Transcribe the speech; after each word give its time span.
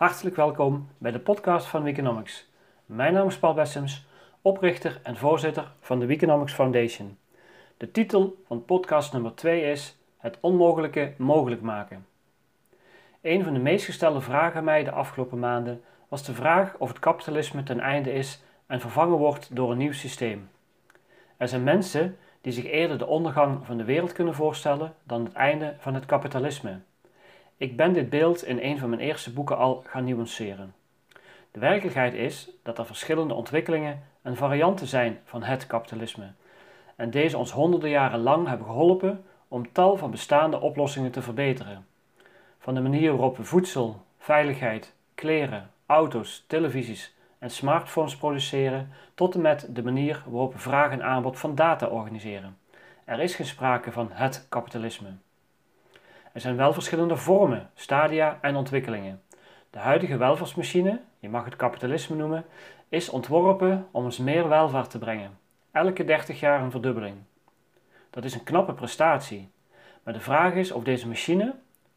Hartelijk 0.00 0.36
welkom 0.36 0.88
bij 0.98 1.10
de 1.10 1.18
podcast 1.18 1.66
van 1.66 1.82
Weekonomics. 1.82 2.48
Mijn 2.86 3.12
naam 3.12 3.26
is 3.26 3.38
Paul 3.38 3.54
Bessems, 3.54 4.06
oprichter 4.42 5.00
en 5.02 5.16
voorzitter 5.16 5.72
van 5.80 5.98
de 5.98 6.06
Weekonomics 6.06 6.52
Foundation. 6.52 7.18
De 7.76 7.90
titel 7.90 8.42
van 8.46 8.64
podcast 8.64 9.12
nummer 9.12 9.34
2 9.34 9.62
is 9.62 9.98
Het 10.16 10.38
onmogelijke 10.40 11.12
mogelijk 11.16 11.60
maken. 11.60 12.06
Een 13.20 13.44
van 13.44 13.52
de 13.52 13.58
meest 13.58 13.84
gestelde 13.84 14.20
vragen 14.20 14.58
aan 14.58 14.64
mij 14.64 14.84
de 14.84 14.90
afgelopen 14.90 15.38
maanden 15.38 15.82
was 16.08 16.24
de 16.24 16.34
vraag 16.34 16.74
of 16.78 16.88
het 16.88 16.98
kapitalisme 16.98 17.62
ten 17.62 17.80
einde 17.80 18.12
is 18.12 18.42
en 18.66 18.80
vervangen 18.80 19.18
wordt 19.18 19.56
door 19.56 19.70
een 19.70 19.78
nieuw 19.78 19.92
systeem. 19.92 20.50
Er 21.36 21.48
zijn 21.48 21.64
mensen 21.64 22.18
die 22.40 22.52
zich 22.52 22.64
eerder 22.64 22.98
de 22.98 23.06
ondergang 23.06 23.66
van 23.66 23.76
de 23.76 23.84
wereld 23.84 24.12
kunnen 24.12 24.34
voorstellen 24.34 24.94
dan 25.04 25.24
het 25.24 25.32
einde 25.32 25.74
van 25.78 25.94
het 25.94 26.06
kapitalisme. 26.06 26.80
Ik 27.60 27.76
ben 27.76 27.92
dit 27.92 28.10
beeld 28.10 28.44
in 28.44 28.58
een 28.60 28.78
van 28.78 28.88
mijn 28.88 29.00
eerste 29.00 29.32
boeken 29.32 29.56
al 29.56 29.82
gaan 29.86 30.04
nuanceren. 30.04 30.74
De 31.50 31.60
werkelijkheid 31.60 32.14
is 32.14 32.50
dat 32.62 32.78
er 32.78 32.86
verschillende 32.86 33.34
ontwikkelingen 33.34 34.02
en 34.22 34.36
varianten 34.36 34.86
zijn 34.86 35.18
van 35.24 35.42
het 35.42 35.66
kapitalisme. 35.66 36.32
En 36.96 37.10
deze 37.10 37.38
ons 37.38 37.52
honderden 37.52 37.90
jaren 37.90 38.20
lang 38.20 38.48
hebben 38.48 38.66
geholpen 38.66 39.24
om 39.48 39.72
tal 39.72 39.96
van 39.96 40.10
bestaande 40.10 40.60
oplossingen 40.60 41.10
te 41.10 41.22
verbeteren. 41.22 41.86
Van 42.58 42.74
de 42.74 42.80
manier 42.80 43.10
waarop 43.10 43.36
we 43.36 43.44
voedsel, 43.44 44.02
veiligheid, 44.18 44.94
kleren, 45.14 45.70
auto's, 45.86 46.44
televisies 46.46 47.14
en 47.38 47.50
smartphones 47.50 48.16
produceren, 48.16 48.92
tot 49.14 49.34
en 49.34 49.40
met 49.40 49.66
de 49.70 49.82
manier 49.82 50.22
waarop 50.26 50.52
we 50.52 50.58
vraag 50.58 50.90
en 50.90 51.02
aanbod 51.02 51.38
van 51.38 51.54
data 51.54 51.86
organiseren. 51.86 52.58
Er 53.04 53.20
is 53.20 53.34
geen 53.34 53.46
sprake 53.46 53.92
van 53.92 54.08
het 54.12 54.46
kapitalisme. 54.48 55.08
Er 56.32 56.40
zijn 56.40 56.56
wel 56.56 56.72
verschillende 56.72 57.16
vormen, 57.16 57.70
stadia 57.74 58.38
en 58.40 58.56
ontwikkelingen. 58.56 59.22
De 59.70 59.78
huidige 59.78 60.16
welvaartsmachine, 60.16 61.00
je 61.18 61.28
mag 61.28 61.44
het 61.44 61.56
kapitalisme 61.56 62.16
noemen, 62.16 62.44
is 62.88 63.08
ontworpen 63.08 63.88
om 63.90 64.04
ons 64.04 64.18
meer 64.18 64.48
welvaart 64.48 64.90
te 64.90 64.98
brengen. 64.98 65.38
Elke 65.72 66.04
30 66.04 66.40
jaar 66.40 66.62
een 66.62 66.70
verdubbeling. 66.70 67.16
Dat 68.10 68.24
is 68.24 68.34
een 68.34 68.42
knappe 68.42 68.72
prestatie. 68.72 69.50
Maar 70.02 70.14
de 70.14 70.20
vraag 70.20 70.54
is 70.54 70.72
of 70.72 70.82
deze 70.82 71.08
machine, 71.08 71.54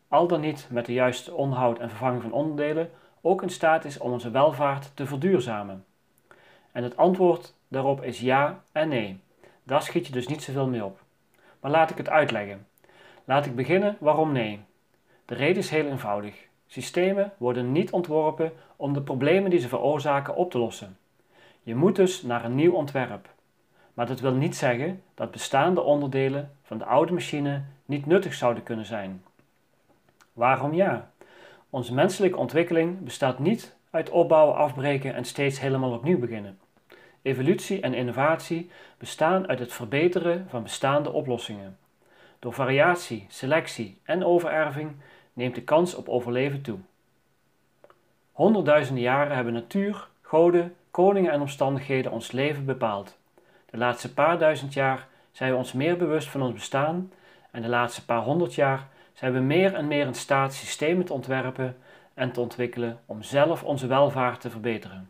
al 0.08 0.28
dan 0.28 0.42
niet 0.42 0.68
met 0.70 0.86
de 0.86 0.94
juiste 0.94 1.34
onderhoud 1.34 1.80
en 1.80 1.90
vervanging 1.90 2.22
van 2.22 2.32
onderdelen, 2.32 2.92
ook 3.22 3.42
in 3.42 3.50
staat 3.50 3.86
is 3.86 3.98
om 3.98 4.12
onze 4.12 4.32
welvaart 4.32 4.92
te 4.96 5.06
verduurzamen. 5.06 5.86
En 6.72 6.84
het 6.84 6.98
antwoord 6.98 7.54
daarop 7.68 8.04
is 8.04 8.20
ja 8.20 8.64
en 8.72 8.88
nee. 8.88 9.20
Daar 9.64 9.82
schiet 9.82 10.08
je 10.08 10.14
dus 10.14 10.28
niet 10.28 10.44
zoveel 10.44 10.68
mee 10.68 10.86
op. 10.86 11.04
Maar 11.60 11.72
laat 11.72 11.90
ik 11.90 11.98
het 11.98 12.10
uitleggen. 12.10 12.68
Laat 13.24 13.46
ik 13.46 13.56
beginnen 13.56 13.98
waarom 14.00 14.32
nee. 14.32 14.60
De 15.26 15.36
reden 15.36 15.58
is 15.58 15.70
heel 15.70 15.86
eenvoudig. 15.86 16.48
Systemen 16.68 17.34
worden 17.38 17.72
niet 17.72 17.92
ontworpen 17.92 18.52
om 18.76 18.94
de 18.94 19.02
problemen 19.02 19.50
die 19.50 19.60
ze 19.60 19.68
veroorzaken 19.68 20.36
op 20.36 20.52
te 20.52 20.58
lossen. 20.58 20.98
Je 21.64 21.76
moet 21.76 21.96
dus 21.96 22.22
naar 22.22 22.46
een 22.46 22.56
nieuw 22.56 22.74
ontwerp. 22.74 23.30
Maar 23.94 24.08
dat 24.08 24.20
wil 24.20 24.34
niet 24.34 24.56
zeggen 24.56 25.02
dat 25.14 25.32
bestaande 25.32 25.82
onderdelen 25.82 26.52
van 26.64 26.78
de 26.78 26.86
oude 26.86 27.14
machine 27.14 27.64
niet 27.86 28.06
nuttig 28.06 28.34
zouden 28.34 28.64
kunnen 28.64 28.86
zijn. 28.86 29.24
Waarom 30.34 30.74
ja? 30.74 31.12
Onze 31.70 31.94
menselijke 31.94 32.38
ontwikkeling 32.38 33.00
bestaat 33.00 33.40
niet 33.40 33.76
uit 33.90 34.10
opbouwen, 34.10 34.56
afbreken 34.56 35.14
en 35.14 35.26
steeds 35.26 35.60
helemaal 35.60 35.92
opnieuw 35.92 36.20
beginnen. 36.20 36.60
Evolutie 37.22 37.82
en 37.82 37.94
innovatie 37.94 38.70
bestaan 38.98 39.48
uit 39.48 39.60
het 39.60 39.74
verbeteren 39.74 40.46
van 40.50 40.64
bestaande 40.64 41.12
oplossingen. 41.12 41.78
Door 42.44 42.54
variatie, 42.54 43.26
selectie 43.30 43.98
en 44.04 44.26
overerving 44.26 44.92
neemt 45.34 45.56
de 45.56 45.62
kans 45.62 45.96
op 45.96 46.10
overleven 46.10 46.62
toe. 46.62 46.80
Honderdduizenden 48.32 49.04
jaren 49.04 49.36
hebben 49.36 49.54
natuur, 49.54 50.08
goden, 50.22 50.76
koningen 50.92 51.32
en 51.32 51.42
omstandigheden 51.42 52.12
ons 52.12 52.32
leven 52.32 52.66
bepaald. 52.66 53.18
De 53.70 53.78
laatste 53.78 54.14
paar 54.14 54.38
duizend 54.38 54.74
jaar 54.74 55.08
zijn 55.32 55.52
we 55.52 55.58
ons 55.58 55.74
meer 55.74 55.98
bewust 55.98 56.28
van 56.28 56.42
ons 56.42 56.54
bestaan 56.54 57.12
en 57.52 57.62
de 57.62 57.68
laatste 57.68 58.06
paar 58.06 58.22
honderd 58.22 58.56
jaar 58.56 58.88
zijn 59.14 59.34
we 59.34 59.40
meer 59.40 59.74
en 59.74 59.88
meer 59.88 60.06
in 60.06 60.14
staat 60.14 60.54
systemen 60.54 61.06
te 61.06 61.14
ontwerpen 61.14 61.78
en 62.14 62.32
te 62.32 62.40
ontwikkelen 62.40 63.00
om 63.06 63.22
zelf 63.22 63.64
onze 63.64 63.88
welvaart 63.88 64.42
te 64.42 64.50
verbeteren. 64.50 65.10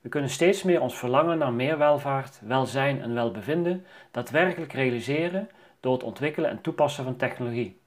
We 0.00 0.08
kunnen 0.08 0.30
steeds 0.30 0.62
meer 0.62 0.80
ons 0.80 0.98
verlangen 0.98 1.38
naar 1.38 1.52
meer 1.52 1.78
welvaart, 1.78 2.40
welzijn 2.42 3.02
en 3.02 3.14
welbevinden 3.14 3.86
daadwerkelijk 4.10 4.72
realiseren 4.72 5.48
door 5.84 5.92
het 5.92 6.02
ontwikkelen 6.02 6.50
en 6.50 6.60
toepassen 6.60 7.04
van 7.04 7.16
technologie. 7.16 7.78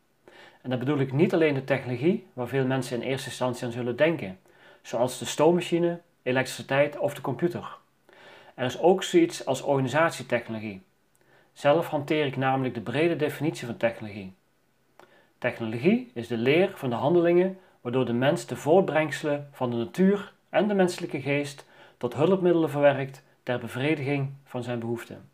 En 0.62 0.69
dan 0.69 0.80
bedoel 0.80 1.00
ik 1.00 1.13
niet 1.13 1.34
alleen 1.34 1.53
de 1.53 1.63
technologie 1.63 2.28
waar 2.34 2.47
veel 2.47 2.66
mensen 2.66 3.02
in 3.02 3.08
eerste 3.08 3.30
instantie 3.30 3.66
aan 3.66 3.72
zullen 3.72 3.96
denken, 3.96 4.40
zoals 4.81 5.19
de 5.19 5.25
stoommachine, 5.25 6.02
elektriciteit 6.24 6.97
of 6.97 7.13
de 7.13 7.22
computer. 7.22 7.78
Er 8.56 8.66
is 8.66 8.80
ook 8.80 9.03
zoiets 9.03 9.46
als 9.46 9.62
organisatietechnologie. 9.62 10.81
Zelf 11.53 11.88
hanteer 11.88 12.25
ik 12.25 12.38
namelijk 12.38 12.74
de 12.74 12.81
brede 12.81 13.16
definitie 13.16 13.66
van 13.66 13.78
technologie. 13.78 14.34
Technologie 15.38 16.12
is 16.13 16.28
de 16.28 16.38
leer 16.38 16.72
van 16.75 16.90
de 16.90 16.96
handelingen 16.96 17.57
waardoor 17.81 18.06
de 18.06 18.13
mens 18.13 18.46
de 18.46 18.56
voortbrengselen 18.56 19.50
van 19.52 19.69
de 19.69 19.75
natuur 19.75 20.34
en 20.50 20.68
de 20.68 20.74
menselijke 20.74 21.22
geest 21.22 21.66
tot 21.97 22.13
hulpmiddelen 22.13 22.69
verwerkt 22.69 23.24
ter 23.44 23.59
bevrediging 23.59 24.34
van 24.44 24.63
zijn 24.63 24.80
behoeften. 24.80 25.30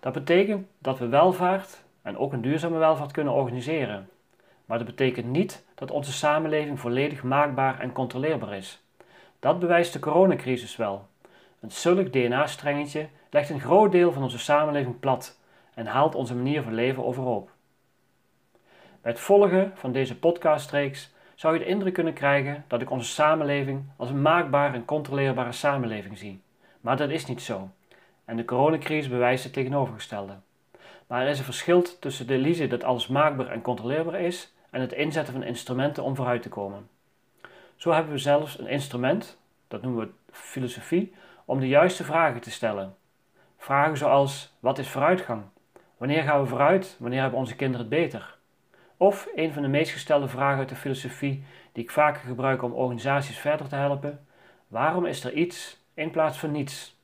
Dat 0.00 0.12
betekent 0.12 0.66
dat 0.78 0.98
we 0.98 1.08
welvaart 1.08 1.82
en 2.02 2.18
ook 2.18 2.32
een 2.32 2.42
duurzame 2.42 2.78
welvaart 2.78 3.12
kunnen 3.12 3.32
organiseren. 3.32 4.08
Maar 4.64 4.78
dat 4.78 4.86
betekent 4.86 5.26
niet 5.26 5.64
dat 5.74 5.90
onze 5.90 6.12
samenleving 6.12 6.80
volledig 6.80 7.22
maakbaar 7.22 7.80
en 7.80 7.92
controleerbaar 7.92 8.56
is. 8.56 8.82
Dat 9.38 9.58
bewijst 9.58 9.92
de 9.92 9.98
coronacrisis 9.98 10.76
wel. 10.76 11.08
Een 11.60 11.70
zulk 11.70 12.12
DNA-strengetje 12.12 13.08
legt 13.30 13.50
een 13.50 13.60
groot 13.60 13.92
deel 13.92 14.12
van 14.12 14.22
onze 14.22 14.38
samenleving 14.38 15.00
plat 15.00 15.38
en 15.74 15.86
haalt 15.86 16.14
onze 16.14 16.34
manier 16.34 16.62
van 16.62 16.74
leven 16.74 17.04
overhoop. 17.04 17.50
Bij 19.02 19.12
het 19.12 19.20
volgen 19.20 19.72
van 19.74 19.92
deze 19.92 20.18
podcastreeks 20.18 21.10
zou 21.34 21.54
je 21.54 21.60
de 21.60 21.66
indruk 21.66 21.94
kunnen 21.94 22.12
krijgen 22.12 22.64
dat 22.66 22.80
ik 22.80 22.90
onze 22.90 23.08
samenleving 23.10 23.84
als 23.96 24.10
een 24.10 24.22
maakbare 24.22 24.74
en 24.74 24.84
controleerbare 24.84 25.52
samenleving 25.52 26.18
zie. 26.18 26.42
Maar 26.80 26.96
dat 26.96 27.10
is 27.10 27.26
niet 27.26 27.42
zo. 27.42 27.70
En 28.30 28.36
de 28.36 28.44
coronacrisis 28.44 29.08
bewijst 29.08 29.44
het 29.44 29.52
tegenovergestelde. 29.52 30.34
Maar 31.06 31.22
er 31.22 31.28
is 31.28 31.38
een 31.38 31.44
verschil 31.44 31.98
tussen 31.98 32.26
de 32.26 32.34
illusie 32.34 32.68
dat 32.68 32.84
alles 32.84 33.06
maakbaar 33.06 33.46
en 33.46 33.62
controleerbaar 33.62 34.20
is 34.20 34.52
en 34.70 34.80
het 34.80 34.92
inzetten 34.92 35.32
van 35.32 35.42
instrumenten 35.42 36.02
om 36.02 36.16
vooruit 36.16 36.42
te 36.42 36.48
komen. 36.48 36.88
Zo 37.76 37.90
hebben 37.92 38.12
we 38.12 38.18
zelfs 38.18 38.58
een 38.58 38.66
instrument, 38.66 39.38
dat 39.68 39.82
noemen 39.82 40.06
we 40.06 40.12
filosofie, 40.32 41.14
om 41.44 41.60
de 41.60 41.68
juiste 41.68 42.04
vragen 42.04 42.40
te 42.40 42.50
stellen. 42.50 42.96
Vragen 43.58 43.96
zoals: 43.96 44.52
wat 44.60 44.78
is 44.78 44.88
vooruitgang? 44.88 45.42
Wanneer 45.96 46.22
gaan 46.22 46.40
we 46.40 46.48
vooruit? 46.48 46.96
Wanneer 46.98 47.20
hebben 47.20 47.38
onze 47.38 47.56
kinderen 47.56 47.86
het 47.86 47.94
beter? 47.94 48.36
Of 48.96 49.28
een 49.34 49.52
van 49.52 49.62
de 49.62 49.68
meest 49.68 49.92
gestelde 49.92 50.28
vragen 50.28 50.58
uit 50.58 50.68
de 50.68 50.76
filosofie 50.76 51.44
die 51.72 51.82
ik 51.82 51.90
vaker 51.90 52.20
gebruik 52.20 52.62
om 52.62 52.72
organisaties 52.72 53.38
verder 53.38 53.68
te 53.68 53.76
helpen: 53.76 54.26
waarom 54.68 55.06
is 55.06 55.24
er 55.24 55.32
iets 55.32 55.78
in 55.94 56.10
plaats 56.10 56.38
van 56.38 56.52
niets? 56.52 56.98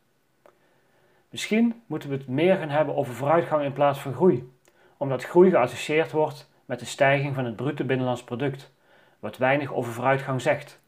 Misschien 1.37 1.83
moeten 1.87 2.09
we 2.09 2.15
het 2.17 2.29
meer 2.29 2.57
gaan 2.57 2.69
hebben 2.69 2.97
over 2.97 3.15
vooruitgang 3.15 3.65
in 3.65 3.73
plaats 3.73 3.99
van 3.99 4.15
groei, 4.15 4.53
omdat 4.97 5.25
groei 5.25 5.51
geassocieerd 5.51 6.13
wordt 6.13 6.51
met 6.65 6.79
de 6.79 6.85
stijging 6.85 7.35
van 7.35 7.45
het 7.45 7.57
bruto 7.57 7.85
binnenlands 7.85 8.25
product, 8.25 8.73
wat 9.19 9.37
weinig 9.37 9.73
over 9.73 9.93
vooruitgang 9.93 10.41
zegt. 10.41 10.81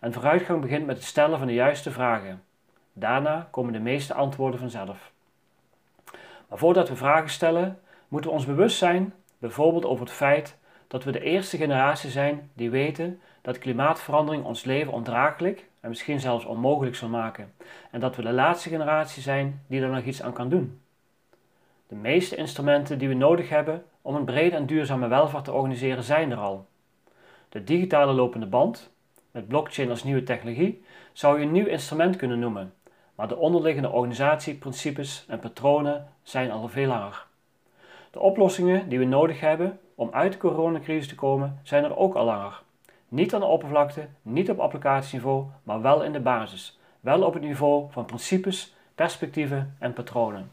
En 0.00 0.12
vooruitgang 0.12 0.60
begint 0.60 0.86
met 0.86 0.96
het 0.96 1.04
stellen 1.04 1.38
van 1.38 1.46
de 1.46 1.52
juiste 1.52 1.90
vragen. 1.90 2.42
Daarna 2.92 3.48
komen 3.50 3.72
de 3.72 3.78
meeste 3.78 4.14
antwoorden 4.14 4.60
vanzelf. 4.60 5.12
Maar 6.48 6.58
voordat 6.58 6.88
we 6.88 6.96
vragen 6.96 7.30
stellen, 7.30 7.80
moeten 8.08 8.30
we 8.30 8.36
ons 8.36 8.46
bewust 8.46 8.78
zijn, 8.78 9.14
bijvoorbeeld 9.38 9.84
over 9.84 10.04
het 10.04 10.14
feit 10.14 10.58
dat 10.90 11.04
we 11.04 11.10
de 11.10 11.20
eerste 11.20 11.56
generatie 11.56 12.10
zijn 12.10 12.50
die 12.54 12.70
weten 12.70 13.20
dat 13.40 13.58
klimaatverandering 13.58 14.44
ons 14.44 14.64
leven 14.64 14.92
ondraaglijk 14.92 15.68
en 15.80 15.88
misschien 15.88 16.20
zelfs 16.20 16.44
onmogelijk 16.44 16.96
zal 16.96 17.08
maken, 17.08 17.52
en 17.90 18.00
dat 18.00 18.16
we 18.16 18.22
de 18.22 18.32
laatste 18.32 18.68
generatie 18.68 19.22
zijn 19.22 19.62
die 19.66 19.82
er 19.82 19.88
nog 19.88 20.04
iets 20.04 20.22
aan 20.22 20.32
kan 20.32 20.48
doen. 20.48 20.80
De 21.86 21.94
meeste 21.94 22.36
instrumenten 22.36 22.98
die 22.98 23.08
we 23.08 23.14
nodig 23.14 23.48
hebben 23.48 23.84
om 24.02 24.14
een 24.14 24.24
brede 24.24 24.56
en 24.56 24.66
duurzame 24.66 25.08
welvaart 25.08 25.44
te 25.44 25.52
organiseren 25.52 26.02
zijn 26.02 26.30
er 26.30 26.38
al. 26.38 26.66
De 27.48 27.64
digitale 27.64 28.12
lopende 28.12 28.46
band, 28.46 28.90
met 29.30 29.48
blockchain 29.48 29.90
als 29.90 30.04
nieuwe 30.04 30.22
technologie, 30.22 30.84
zou 31.12 31.38
je 31.38 31.46
een 31.46 31.52
nieuw 31.52 31.66
instrument 31.66 32.16
kunnen 32.16 32.38
noemen, 32.38 32.74
maar 33.14 33.28
de 33.28 33.36
onderliggende 33.36 33.90
organisatieprincipes 33.90 35.24
en 35.28 35.38
patronen 35.38 36.08
zijn 36.22 36.50
al 36.50 36.68
veel 36.68 36.88
langer. 36.88 37.26
De 38.10 38.20
oplossingen 38.20 38.88
die 38.88 38.98
we 38.98 39.04
nodig 39.04 39.40
hebben 39.40 39.78
om 40.00 40.08
uit 40.12 40.32
de 40.32 40.38
coronacrisis 40.38 41.08
te 41.08 41.14
komen 41.14 41.60
zijn 41.62 41.84
er 41.84 41.96
ook 41.96 42.14
al 42.14 42.24
langer. 42.24 42.62
Niet 43.08 43.34
aan 43.34 43.40
de 43.40 43.46
oppervlakte, 43.46 44.08
niet 44.22 44.50
op 44.50 44.58
applicatieniveau, 44.58 45.44
maar 45.62 45.82
wel 45.82 46.02
in 46.02 46.12
de 46.12 46.20
basis. 46.20 46.78
Wel 47.00 47.22
op 47.22 47.34
het 47.34 47.42
niveau 47.42 47.86
van 47.90 48.04
principes, 48.04 48.74
perspectieven 48.94 49.76
en 49.78 49.92
patronen. 49.92 50.50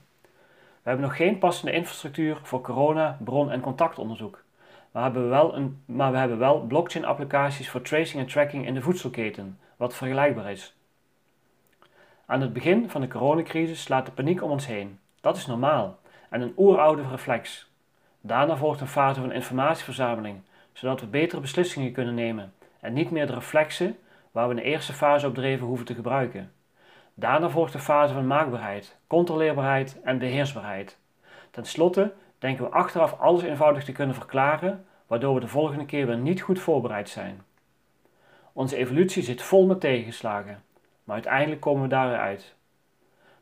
We 0.51 0.89
hebben 0.89 1.05
nog 1.05 1.15
geen 1.15 1.37
passende 1.37 1.71
infrastructuur 1.71 2.39
voor 2.43 2.61
corona, 2.61 3.17
bron- 3.23 3.51
en 3.51 3.61
contactonderzoek. 3.61 4.43
maar, 4.91 5.03
hebben 5.03 5.23
we 5.23 5.29
wel 5.29 5.55
een, 5.55 5.83
maar 5.85 6.11
we 6.11 6.17
hebben 6.17 6.37
wel 6.37 6.61
blockchain-applicaties 6.61 7.69
voor 7.69 7.81
tracing 7.81 8.21
en 8.21 8.29
tracking 8.29 8.65
in 8.65 8.73
de 8.73 8.81
voedselketen, 8.81 9.59
wat 9.77 9.95
vergelijkbaar 9.95 10.51
is. 10.51 10.75
Aan 12.25 12.41
het 12.41 12.53
begin 12.53 12.89
van 12.89 13.01
de 13.01 13.07
coronacrisis 13.07 13.81
slaat 13.81 14.05
de 14.05 14.11
paniek 14.11 14.43
om 14.43 14.51
ons 14.51 14.65
heen. 14.67 14.99
Dat 15.21 15.37
is 15.37 15.45
normaal 15.45 15.97
en 16.29 16.41
een 16.41 16.53
oeroude 16.57 17.07
reflex. 17.09 17.66
Daarna 18.27 18.55
volgt 18.55 18.81
een 18.81 18.87
fase 18.87 19.19
van 19.19 19.31
informatieverzameling, 19.31 20.41
zodat 20.73 20.99
we 20.99 21.07
betere 21.07 21.41
beslissingen 21.41 21.91
kunnen 21.91 22.13
nemen 22.13 22.53
en 22.79 22.93
niet 22.93 23.11
meer 23.11 23.27
de 23.27 23.33
reflexen 23.33 23.97
waar 24.31 24.47
we 24.47 24.55
in 24.55 24.61
de 24.61 24.69
eerste 24.69 24.93
fase 24.93 25.27
op 25.27 25.33
dreven 25.33 25.65
hoeven 25.65 25.85
te 25.85 25.93
gebruiken. 25.93 26.51
Daarna 27.13 27.49
volgt 27.49 27.73
de 27.73 27.79
fase 27.79 28.13
van 28.13 28.27
maakbaarheid, 28.27 28.97
controleerbaarheid 29.07 29.99
en 30.03 30.17
beheersbaarheid. 30.17 30.97
Ten 31.51 31.65
slotte 31.65 32.13
denken 32.39 32.63
we 32.63 32.71
achteraf 32.71 33.19
alles 33.19 33.43
eenvoudig 33.43 33.83
te 33.83 33.91
kunnen 33.91 34.15
verklaren, 34.15 34.85
waardoor 35.07 35.33
we 35.33 35.39
de 35.39 35.47
volgende 35.47 35.85
keer 35.85 36.05
weer 36.05 36.17
niet 36.17 36.41
goed 36.41 36.59
voorbereid 36.59 37.09
zijn. 37.09 37.41
Onze 38.53 38.75
evolutie 38.75 39.23
zit 39.23 39.41
vol 39.41 39.65
met 39.65 39.79
tegenslagen, 39.79 40.63
maar 41.03 41.15
uiteindelijk 41.15 41.61
komen 41.61 41.81
we 41.81 41.87
daaruit. 41.89 42.55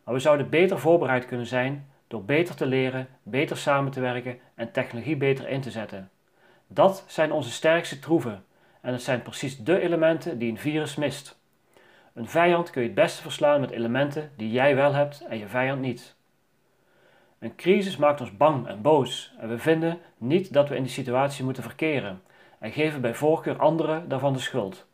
Maar 0.03 0.13
we 0.13 0.19
zouden 0.19 0.49
beter 0.49 0.79
voorbereid 0.79 1.25
kunnen 1.25 1.47
zijn 1.47 1.89
door 2.07 2.23
beter 2.23 2.55
te 2.55 2.65
leren, 2.65 3.07
beter 3.23 3.57
samen 3.57 3.91
te 3.91 3.99
werken 3.99 4.39
en 4.55 4.71
technologie 4.71 5.17
beter 5.17 5.47
in 5.47 5.61
te 5.61 5.71
zetten. 5.71 6.09
Dat 6.67 7.03
zijn 7.07 7.31
onze 7.31 7.51
sterkste 7.51 7.99
troeven 7.99 8.45
en 8.81 8.91
het 8.91 9.01
zijn 9.01 9.21
precies 9.21 9.57
de 9.57 9.79
elementen 9.79 10.37
die 10.37 10.51
een 10.51 10.57
virus 10.57 10.95
mist. 10.95 11.39
Een 12.13 12.27
vijand 12.27 12.69
kun 12.69 12.81
je 12.81 12.87
het 12.87 12.97
beste 12.97 13.21
verslaan 13.21 13.59
met 13.59 13.71
elementen 13.71 14.31
die 14.37 14.51
jij 14.51 14.75
wel 14.75 14.93
hebt 14.93 15.25
en 15.29 15.37
je 15.37 15.47
vijand 15.47 15.81
niet. 15.81 16.15
Een 17.39 17.55
crisis 17.55 17.97
maakt 17.97 18.21
ons 18.21 18.37
bang 18.37 18.67
en 18.67 18.81
boos 18.81 19.33
en 19.39 19.49
we 19.49 19.57
vinden 19.57 19.99
niet 20.17 20.53
dat 20.53 20.69
we 20.69 20.75
in 20.75 20.83
die 20.83 20.91
situatie 20.91 21.43
moeten 21.43 21.63
verkeren 21.63 22.21
en 22.59 22.71
geven 22.71 23.01
bij 23.01 23.15
voorkeur 23.15 23.57
anderen 23.57 24.09
daarvan 24.09 24.33
de 24.33 24.39
schuld. 24.39 24.85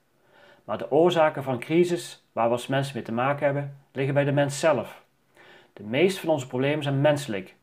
Maar 0.64 0.78
de 0.78 0.92
oorzaken 0.92 1.44
van 1.44 1.60
crisis, 1.60 2.24
waar 2.32 2.46
we 2.46 2.52
als 2.52 2.68
mensen 2.68 2.96
mee 2.96 3.04
te 3.04 3.12
maken 3.12 3.46
hebben, 3.46 3.78
liggen 3.92 4.14
bij 4.14 4.24
de 4.24 4.32
mens 4.32 4.60
zelf. 4.60 5.04
De 5.74 5.84
meeste 5.84 6.20
van 6.20 6.30
onze 6.30 6.48
problemen 6.48 6.84
zijn 6.84 7.02
menselijk, 7.02 7.56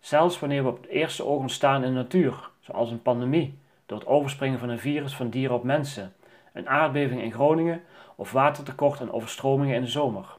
zelfs 0.00 0.38
wanneer 0.38 0.62
we 0.62 0.68
op 0.68 0.82
het 0.82 0.90
eerste 0.90 1.24
oog 1.24 1.40
ontstaan 1.40 1.84
in 1.84 1.88
de 1.88 1.96
natuur, 1.96 2.50
zoals 2.60 2.90
een 2.90 3.02
pandemie, 3.02 3.58
door 3.86 3.98
het 3.98 4.08
overspringen 4.08 4.58
van 4.58 4.68
een 4.68 4.78
virus 4.78 5.14
van 5.14 5.30
dieren 5.30 5.56
op 5.56 5.64
mensen, 5.64 6.14
een 6.52 6.68
aardbeving 6.68 7.22
in 7.22 7.32
Groningen 7.32 7.82
of 8.16 8.32
watertekort 8.32 9.00
en 9.00 9.12
overstromingen 9.12 9.74
in 9.74 9.82
de 9.82 9.86
zomer. 9.86 10.36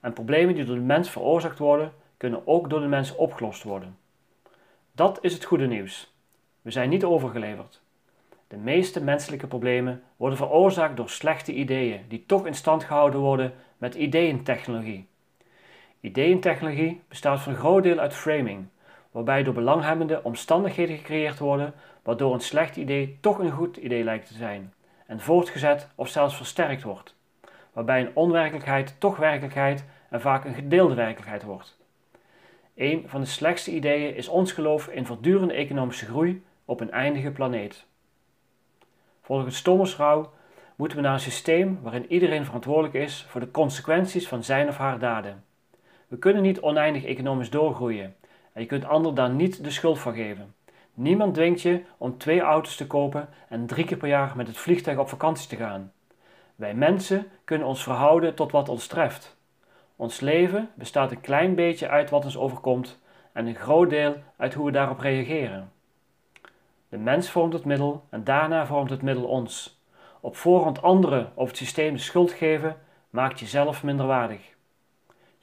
En 0.00 0.12
problemen 0.12 0.54
die 0.54 0.64
door 0.64 0.74
de 0.74 0.80
mens 0.80 1.10
veroorzaakt 1.10 1.58
worden, 1.58 1.92
kunnen 2.16 2.46
ook 2.46 2.70
door 2.70 2.80
de 2.80 2.86
mens 2.86 3.14
opgelost 3.14 3.62
worden. 3.62 3.96
Dat 4.92 5.18
is 5.20 5.32
het 5.32 5.44
goede 5.44 5.66
nieuws. 5.66 6.14
We 6.62 6.70
zijn 6.70 6.88
niet 6.88 7.04
overgeleverd. 7.04 7.80
De 8.48 8.56
meeste 8.56 9.02
menselijke 9.02 9.46
problemen 9.46 10.02
worden 10.16 10.38
veroorzaakt 10.38 10.96
door 10.96 11.08
slechte 11.08 11.52
ideeën 11.52 12.04
die 12.08 12.26
toch 12.26 12.46
in 12.46 12.54
stand 12.54 12.84
gehouden 12.84 13.20
worden 13.20 13.54
met 13.78 13.94
ideeëntechnologie. 13.94 15.08
Ideeëntechnologie 16.00 17.02
bestaat 17.08 17.40
voor 17.40 17.52
een 17.52 17.58
groot 17.58 17.82
deel 17.82 17.98
uit 17.98 18.14
framing, 18.14 18.66
waarbij 19.10 19.42
door 19.42 19.54
belanghebbenden 19.54 20.24
omstandigheden 20.24 20.96
gecreëerd 20.96 21.38
worden 21.38 21.74
waardoor 22.02 22.34
een 22.34 22.40
slecht 22.40 22.76
idee 22.76 23.18
toch 23.20 23.38
een 23.38 23.50
goed 23.50 23.76
idee 23.76 24.04
lijkt 24.04 24.26
te 24.26 24.34
zijn 24.34 24.72
en 25.06 25.20
voortgezet 25.20 25.88
of 25.94 26.08
zelfs 26.08 26.36
versterkt 26.36 26.82
wordt, 26.82 27.14
waarbij 27.72 28.00
een 28.00 28.10
onwerkelijkheid 28.14 28.94
toch 28.98 29.16
werkelijkheid 29.16 29.84
en 30.10 30.20
vaak 30.20 30.44
een 30.44 30.54
gedeelde 30.54 30.94
werkelijkheid 30.94 31.42
wordt. 31.42 31.78
Een 32.74 33.04
van 33.06 33.20
de 33.20 33.26
slechtste 33.26 33.70
ideeën 33.70 34.14
is 34.14 34.28
ons 34.28 34.52
geloof 34.52 34.88
in 34.88 35.06
voortdurende 35.06 35.54
economische 35.54 36.06
groei 36.06 36.44
op 36.64 36.80
een 36.80 36.90
eindige 36.90 37.30
planeet. 37.30 37.86
Volgens 39.22 39.62
Thomas 39.62 39.96
Rauw 39.96 40.32
moeten 40.76 40.96
we 40.96 41.02
naar 41.02 41.12
een 41.12 41.20
systeem 41.20 41.78
waarin 41.82 42.12
iedereen 42.12 42.44
verantwoordelijk 42.44 42.94
is 42.94 43.24
voor 43.28 43.40
de 43.40 43.50
consequenties 43.50 44.28
van 44.28 44.44
zijn 44.44 44.68
of 44.68 44.76
haar 44.76 44.98
daden. 44.98 45.44
We 46.08 46.18
kunnen 46.18 46.42
niet 46.42 46.60
oneindig 46.60 47.04
economisch 47.04 47.50
doorgroeien 47.50 48.14
en 48.52 48.60
je 48.60 48.66
kunt 48.66 48.84
anderen 48.84 49.16
daar 49.16 49.30
niet 49.30 49.64
de 49.64 49.70
schuld 49.70 49.98
van 49.98 50.14
geven. 50.14 50.54
Niemand 50.94 51.34
dwingt 51.34 51.60
je 51.60 51.82
om 51.98 52.18
twee 52.18 52.40
auto's 52.40 52.76
te 52.76 52.86
kopen 52.86 53.28
en 53.48 53.66
drie 53.66 53.84
keer 53.84 53.96
per 53.96 54.08
jaar 54.08 54.32
met 54.36 54.46
het 54.46 54.56
vliegtuig 54.56 54.98
op 54.98 55.08
vakantie 55.08 55.48
te 55.48 55.56
gaan. 55.56 55.92
Wij 56.54 56.74
mensen 56.74 57.26
kunnen 57.44 57.66
ons 57.66 57.82
verhouden 57.82 58.34
tot 58.34 58.52
wat 58.52 58.68
ons 58.68 58.86
treft. 58.86 59.36
Ons 59.96 60.20
leven 60.20 60.70
bestaat 60.74 61.10
een 61.10 61.20
klein 61.20 61.54
beetje 61.54 61.88
uit 61.88 62.10
wat 62.10 62.24
ons 62.24 62.36
overkomt 62.36 62.98
en 63.32 63.46
een 63.46 63.54
groot 63.54 63.90
deel 63.90 64.16
uit 64.36 64.54
hoe 64.54 64.66
we 64.66 64.72
daarop 64.72 64.98
reageren. 64.98 65.72
De 66.88 66.98
mens 66.98 67.30
vormt 67.30 67.52
het 67.52 67.64
middel 67.64 68.04
en 68.10 68.24
daarna 68.24 68.66
vormt 68.66 68.90
het 68.90 69.02
middel 69.02 69.24
ons. 69.24 69.80
Op 70.20 70.36
voorhand 70.36 70.82
anderen 70.82 71.32
of 71.34 71.48
het 71.48 71.56
systeem 71.56 71.92
de 71.92 72.00
schuld 72.00 72.32
geven 72.32 72.76
maakt 73.10 73.40
jezelf 73.40 73.82
minderwaardig. 73.82 74.55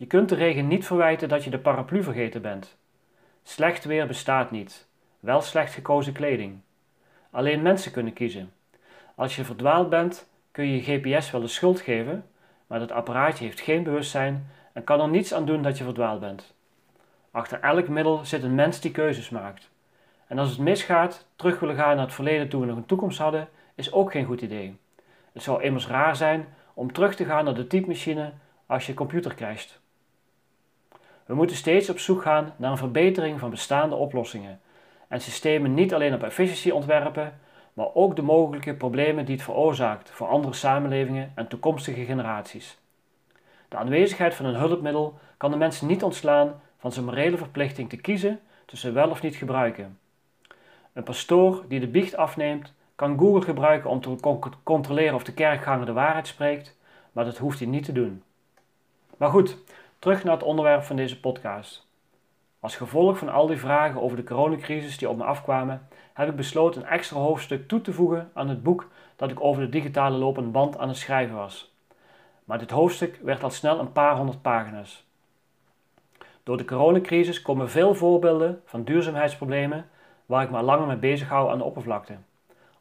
Je 0.03 0.09
kunt 0.09 0.29
de 0.29 0.35
regen 0.35 0.67
niet 0.67 0.85
verwijten 0.85 1.29
dat 1.29 1.43
je 1.43 1.49
de 1.49 1.59
paraplu 1.59 2.03
vergeten 2.03 2.41
bent. 2.41 2.77
Slecht 3.43 3.85
weer 3.85 4.07
bestaat 4.07 4.51
niet, 4.51 4.87
wel 5.19 5.41
slecht 5.41 5.73
gekozen 5.73 6.13
kleding. 6.13 6.59
Alleen 7.31 7.61
mensen 7.61 7.91
kunnen 7.91 8.13
kiezen. 8.13 8.51
Als 9.15 9.35
je 9.35 9.43
verdwaald 9.43 9.89
bent, 9.89 10.29
kun 10.51 10.67
je 10.67 10.75
je 10.75 10.99
GPS 10.99 11.31
wel 11.31 11.41
de 11.41 11.47
schuld 11.47 11.81
geven, 11.81 12.25
maar 12.67 12.79
dat 12.79 12.91
apparaatje 12.91 13.43
heeft 13.43 13.59
geen 13.59 13.83
bewustzijn 13.83 14.47
en 14.73 14.83
kan 14.83 15.01
er 15.01 15.09
niets 15.09 15.33
aan 15.33 15.45
doen 15.45 15.61
dat 15.61 15.77
je 15.77 15.83
verdwaald 15.83 16.19
bent. 16.19 16.53
Achter 17.31 17.59
elk 17.59 17.87
middel 17.87 18.25
zit 18.25 18.43
een 18.43 18.55
mens 18.55 18.79
die 18.79 18.91
keuzes 18.91 19.29
maakt. 19.29 19.69
En 20.27 20.39
als 20.39 20.49
het 20.49 20.59
misgaat, 20.59 21.25
terug 21.35 21.59
willen 21.59 21.75
gaan 21.75 21.95
naar 21.95 22.05
het 22.05 22.15
verleden 22.15 22.49
toen 22.49 22.61
we 22.61 22.67
nog 22.67 22.77
een 22.77 22.85
toekomst 22.85 23.17
hadden, 23.17 23.49
is 23.75 23.91
ook 23.91 24.11
geen 24.11 24.25
goed 24.25 24.41
idee. 24.41 24.77
Het 25.33 25.43
zou 25.43 25.63
immers 25.63 25.87
raar 25.87 26.15
zijn 26.15 26.47
om 26.73 26.93
terug 26.93 27.15
te 27.15 27.25
gaan 27.25 27.45
naar 27.45 27.55
de 27.55 27.67
typemachine 27.67 28.31
als 28.65 28.85
je 28.85 28.93
computer 28.93 29.35
crasht. 29.35 29.81
We 31.25 31.35
moeten 31.35 31.55
steeds 31.55 31.89
op 31.89 31.99
zoek 31.99 32.21
gaan 32.21 32.53
naar 32.55 32.71
een 32.71 32.77
verbetering 32.77 33.39
van 33.39 33.49
bestaande 33.49 33.95
oplossingen 33.95 34.59
en 35.07 35.21
systemen 35.21 35.73
niet 35.73 35.93
alleen 35.93 36.13
op 36.13 36.23
efficiëntie 36.23 36.75
ontwerpen, 36.75 37.39
maar 37.73 37.93
ook 37.93 38.15
de 38.15 38.21
mogelijke 38.21 38.73
problemen 38.73 39.25
die 39.25 39.35
het 39.35 39.43
veroorzaakt 39.43 40.09
voor 40.09 40.27
andere 40.27 40.53
samenlevingen 40.53 41.31
en 41.35 41.47
toekomstige 41.47 42.05
generaties. 42.05 42.77
De 43.67 43.77
aanwezigheid 43.77 44.33
van 44.33 44.45
een 44.45 44.55
hulpmiddel 44.55 45.19
kan 45.37 45.51
de 45.51 45.57
mensen 45.57 45.87
niet 45.87 46.03
ontslaan 46.03 46.61
van 46.77 46.91
zijn 46.91 47.05
morele 47.05 47.37
verplichting 47.37 47.89
te 47.89 47.97
kiezen 47.97 48.39
tussen 48.65 48.93
wel 48.93 49.09
of 49.09 49.21
niet 49.21 49.35
gebruiken. 49.35 49.97
Een 50.93 51.03
pastoor 51.03 51.65
die 51.67 51.79
de 51.79 51.87
biecht 51.87 52.15
afneemt, 52.15 52.73
kan 52.95 53.19
Google 53.19 53.41
gebruiken 53.41 53.89
om 53.89 54.01
te 54.01 54.15
controleren 54.63 55.15
of 55.15 55.23
de 55.23 55.33
kerkganger 55.33 55.85
de 55.85 55.93
waarheid 55.93 56.27
spreekt, 56.27 56.77
maar 57.11 57.25
dat 57.25 57.37
hoeft 57.37 57.59
hij 57.59 57.67
niet 57.67 57.85
te 57.85 57.91
doen. 57.91 58.23
Maar 59.17 59.29
goed, 59.29 59.57
terug 60.03 60.23
naar 60.23 60.33
het 60.33 60.43
onderwerp 60.43 60.83
van 60.83 60.95
deze 60.95 61.19
podcast. 61.19 61.87
Als 62.59 62.75
gevolg 62.75 63.17
van 63.17 63.29
al 63.29 63.47
die 63.47 63.57
vragen 63.57 64.01
over 64.01 64.17
de 64.17 64.23
coronacrisis 64.23 64.97
die 64.97 65.09
op 65.09 65.17
me 65.17 65.23
afkwamen, 65.23 65.87
heb 66.13 66.29
ik 66.29 66.35
besloten 66.35 66.81
een 66.81 66.87
extra 66.87 67.17
hoofdstuk 67.17 67.67
toe 67.67 67.81
te 67.81 67.93
voegen 67.93 68.31
aan 68.33 68.49
het 68.49 68.63
boek 68.63 68.89
dat 69.15 69.31
ik 69.31 69.43
over 69.43 69.61
de 69.61 69.69
digitale 69.69 70.17
lopende 70.17 70.49
band 70.49 70.77
aan 70.77 70.87
het 70.87 70.97
schrijven 70.97 71.35
was. 71.35 71.73
Maar 72.43 72.59
dit 72.59 72.71
hoofdstuk 72.71 73.19
werd 73.21 73.43
al 73.43 73.49
snel 73.49 73.79
een 73.79 73.91
paar 73.91 74.15
honderd 74.15 74.41
pagina's. 74.41 75.05
Door 76.43 76.57
de 76.57 76.65
coronacrisis 76.65 77.41
komen 77.41 77.69
veel 77.69 77.95
voorbeelden 77.95 78.61
van 78.65 78.83
duurzaamheidsproblemen 78.83 79.89
waar 80.25 80.43
ik 80.43 80.49
me 80.49 80.57
al 80.57 80.63
langer 80.63 80.87
mee 80.87 80.97
bezig 80.97 81.29
hou 81.29 81.51
aan 81.51 81.57
de 81.57 81.63
oppervlakte. 81.63 82.17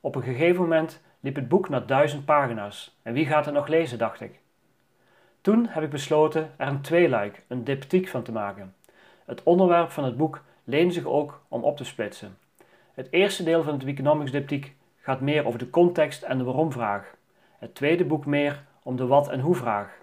Op 0.01 0.15
een 0.15 0.23
gegeven 0.23 0.63
moment 0.63 1.03
liep 1.21 1.35
het 1.35 1.49
boek 1.49 1.69
naar 1.69 1.87
duizend 1.87 2.25
pagina's 2.25 2.99
en 3.03 3.13
wie 3.13 3.27
gaat 3.27 3.45
het 3.45 3.55
nog 3.55 3.67
lezen, 3.67 3.99
dacht 3.99 4.21
ik. 4.21 4.42
Toen 5.43 5.67
heb 5.69 5.83
ik 5.83 5.91
besloten 5.91 6.51
er 6.57 6.69
een 6.69 6.81
tweeluik, 6.81 7.43
een 7.49 7.65
diptyque 7.65 8.09
van 8.09 8.23
te 8.23 8.33
maken. 8.33 8.75
Het 9.25 9.43
onderwerp 9.43 9.91
van 9.91 10.05
het 10.05 10.17
boek 10.17 10.43
leent 10.65 10.95
zich 10.95 11.05
ook 11.05 11.41
om 11.49 11.63
op 11.65 11.77
te 11.77 11.85
splitsen. 11.85 12.39
Het 12.95 13.09
eerste 13.11 13.43
deel 13.43 13.63
van 13.63 13.75
het 13.75 13.85
Economics 13.85 14.31
diptyque 14.31 14.71
gaat 15.01 15.21
meer 15.21 15.47
over 15.47 15.59
de 15.59 15.71
context 15.71 16.23
en 16.23 16.39
de 16.39 16.45
waarom-vraag. 16.45 17.15
Het 17.59 17.75
tweede 17.75 18.05
boek 18.05 18.27
meer 18.27 18.65
om 18.83 18.97
de 18.97 19.07
wat- 19.07 19.29
en 19.29 19.41
hoe-vraag. 19.41 19.99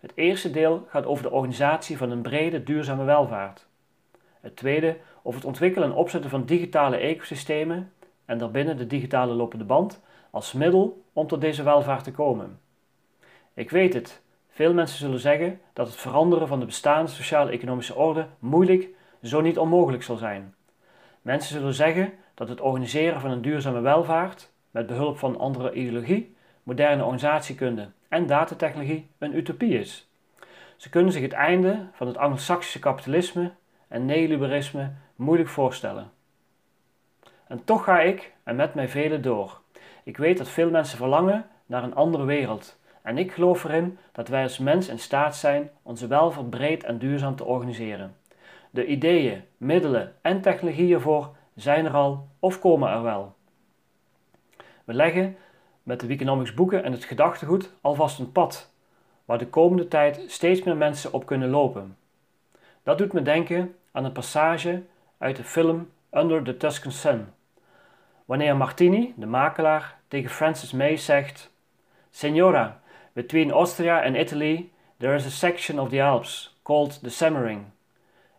Het 0.00 0.12
eerste 0.14 0.50
deel 0.50 0.86
gaat 0.88 1.06
over 1.06 1.22
de 1.22 1.30
organisatie 1.30 1.96
van 1.96 2.10
een 2.10 2.22
brede 2.22 2.62
duurzame 2.62 3.04
welvaart. 3.04 3.66
Het 4.40 4.56
tweede 4.56 4.96
over 5.22 5.38
het 5.38 5.48
ontwikkelen 5.48 5.88
en 5.88 5.94
opzetten 5.94 6.30
van 6.30 6.44
digitale 6.44 6.96
ecosystemen 6.96 7.92
en 8.24 8.38
daarbinnen 8.38 8.76
de 8.76 8.86
digitale 8.86 9.32
lopende 9.32 9.64
band 9.64 10.00
als 10.30 10.52
middel 10.52 11.02
om 11.12 11.26
tot 11.26 11.40
deze 11.40 11.62
welvaart 11.62 12.04
te 12.04 12.12
komen. 12.12 12.58
Ik 13.54 13.70
weet 13.70 13.94
het, 13.94 14.22
veel 14.54 14.74
mensen 14.74 14.98
zullen 14.98 15.18
zeggen 15.18 15.60
dat 15.72 15.86
het 15.86 15.96
veranderen 15.96 16.48
van 16.48 16.60
de 16.60 16.66
bestaande 16.66 17.10
sociaal-economische 17.10 17.94
orde 17.94 18.26
moeilijk, 18.38 18.88
zo 19.22 19.40
niet 19.40 19.58
onmogelijk 19.58 20.02
zal 20.02 20.16
zijn. 20.16 20.54
Mensen 21.22 21.54
zullen 21.56 21.74
zeggen 21.74 22.12
dat 22.34 22.48
het 22.48 22.60
organiseren 22.60 23.20
van 23.20 23.30
een 23.30 23.42
duurzame 23.42 23.80
welvaart, 23.80 24.50
met 24.70 24.86
behulp 24.86 25.18
van 25.18 25.38
andere 25.38 25.72
ideologie, 25.72 26.36
moderne 26.62 27.02
organisatiekunde 27.02 27.88
en 28.08 28.26
datatechnologie, 28.26 29.06
een 29.18 29.36
utopie 29.36 29.78
is. 29.78 30.08
Ze 30.76 30.90
kunnen 30.90 31.12
zich 31.12 31.22
het 31.22 31.32
einde 31.32 31.86
van 31.92 32.06
het 32.06 32.16
anglo-saxische 32.16 32.78
kapitalisme 32.78 33.52
en 33.88 34.06
neoliberalisme 34.06 34.92
moeilijk 35.16 35.48
voorstellen. 35.48 36.10
En 37.46 37.64
toch 37.64 37.84
ga 37.84 38.00
ik, 38.00 38.32
en 38.42 38.56
met 38.56 38.74
mij 38.74 38.88
velen 38.88 39.22
door. 39.22 39.60
Ik 40.04 40.16
weet 40.16 40.38
dat 40.38 40.48
veel 40.48 40.70
mensen 40.70 40.98
verlangen 40.98 41.46
naar 41.66 41.82
een 41.82 41.94
andere 41.94 42.24
wereld. 42.24 42.78
En 43.04 43.18
ik 43.18 43.32
geloof 43.32 43.64
erin 43.64 43.98
dat 44.12 44.28
wij 44.28 44.42
als 44.42 44.58
mens 44.58 44.88
in 44.88 44.98
staat 44.98 45.36
zijn 45.36 45.70
onze 45.82 46.06
welvaart 46.06 46.50
breed 46.50 46.84
en 46.84 46.98
duurzaam 46.98 47.36
te 47.36 47.44
organiseren. 47.44 48.16
De 48.70 48.86
ideeën, 48.86 49.44
middelen 49.56 50.14
en 50.20 50.40
technologieën 50.40 51.00
voor 51.00 51.36
zijn 51.54 51.84
er 51.84 51.92
al 51.92 52.28
of 52.38 52.58
komen 52.58 52.90
er 52.90 53.02
wel. 53.02 53.34
We 54.84 54.94
leggen 54.94 55.36
met 55.82 56.00
de 56.00 56.06
Weekonomics 56.06 56.54
boeken 56.54 56.84
en 56.84 56.92
het 56.92 57.04
gedachtegoed 57.04 57.72
alvast 57.80 58.18
een 58.18 58.32
pad 58.32 58.72
waar 59.24 59.38
de 59.38 59.46
komende 59.46 59.88
tijd 59.88 60.24
steeds 60.26 60.62
meer 60.62 60.76
mensen 60.76 61.12
op 61.12 61.26
kunnen 61.26 61.50
lopen. 61.50 61.96
Dat 62.82 62.98
doet 62.98 63.12
me 63.12 63.22
denken 63.22 63.74
aan 63.92 64.04
een 64.04 64.12
passage 64.12 64.82
uit 65.18 65.36
de 65.36 65.44
film 65.44 65.90
Under 66.10 66.42
the 66.42 66.56
Tuscan 66.56 66.92
Sun, 66.92 67.26
wanneer 68.24 68.56
Martini, 68.56 69.14
de 69.16 69.26
makelaar, 69.26 69.98
tegen 70.08 70.30
Francis 70.30 70.72
May 70.72 70.96
zegt: 70.96 71.50
Signora, 72.10 72.82
between 73.14 73.52
Austria 73.52 74.02
and 74.04 74.16
Italy 74.16 74.70
there 74.98 75.14
is 75.14 75.26
a 75.26 75.30
section 75.30 75.78
of 75.78 75.90
the 75.90 76.00
Alps 76.00 76.48
called 76.64 76.98
the 77.02 77.10
Semmering. 77.10 77.72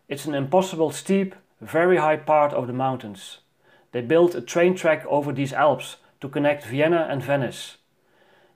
It's 0.08 0.26
an 0.26 0.36
impossible 0.36 0.92
steep, 0.92 1.36
very 1.62 1.98
high 1.98 2.18
part 2.18 2.54
of 2.54 2.68
the 2.68 2.74
mountains. 2.74 3.40
They 3.92 4.02
built 4.02 4.36
a 4.36 4.42
train 4.42 4.76
track 4.76 5.06
over 5.08 5.32
these 5.32 5.54
Alps 5.54 5.98
to 6.22 6.30
connect 6.30 6.66
Vienna 6.66 7.08
and 7.10 7.24
Venice. 7.24 7.78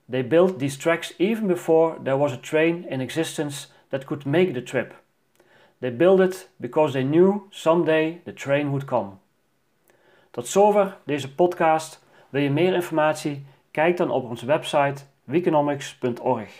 They 0.08 0.22
built 0.22 0.58
these 0.58 0.76
tracks 0.76 1.12
even 1.18 1.46
before 1.46 1.98
there 2.02 2.16
was 2.16 2.32
a 2.32 2.36
train 2.36 2.84
in 2.90 3.00
existence 3.00 3.68
that 3.90 4.06
could 4.06 4.26
make 4.26 4.54
the 4.54 4.62
trip. 4.62 4.94
They 5.80 5.90
built 5.90 6.20
it 6.20 6.48
because 6.60 6.92
they 6.92 7.04
knew 7.04 7.48
someday 7.50 8.20
the 8.24 8.32
train 8.32 8.70
would 8.72 8.86
come. 8.86 9.18
Tot 10.32 10.46
zover 10.46 10.96
deze 11.04 11.34
podcast. 11.34 12.04
Wil 12.28 12.42
je 12.42 12.50
meer 12.50 12.74
informatie? 12.74 13.44
Kijk 13.70 13.96
dan 13.96 14.10
op 14.10 14.24
onze 14.24 14.46
website 14.46 15.04
weeconomics.org. 15.30 16.50